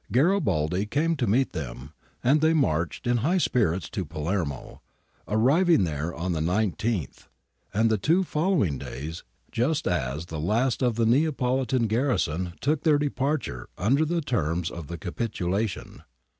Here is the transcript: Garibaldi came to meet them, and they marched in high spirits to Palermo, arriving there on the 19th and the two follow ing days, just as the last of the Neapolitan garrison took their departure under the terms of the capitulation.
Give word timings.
Garibaldi 0.11 0.87
came 0.87 1.15
to 1.17 1.27
meet 1.27 1.51
them, 1.51 1.93
and 2.23 2.41
they 2.41 2.55
marched 2.55 3.05
in 3.05 3.17
high 3.17 3.37
spirits 3.37 3.87
to 3.87 4.03
Palermo, 4.03 4.81
arriving 5.27 5.83
there 5.83 6.11
on 6.11 6.31
the 6.31 6.39
19th 6.39 7.27
and 7.71 7.87
the 7.91 7.99
two 7.99 8.23
follow 8.23 8.63
ing 8.65 8.79
days, 8.79 9.23
just 9.51 9.87
as 9.87 10.25
the 10.25 10.39
last 10.39 10.81
of 10.81 10.95
the 10.95 11.05
Neapolitan 11.05 11.85
garrison 11.85 12.53
took 12.61 12.81
their 12.81 12.97
departure 12.97 13.69
under 13.77 14.03
the 14.03 14.21
terms 14.21 14.71
of 14.71 14.87
the 14.87 14.97
capitulation. 14.97 16.01